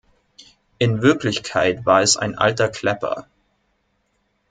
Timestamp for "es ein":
2.01-2.35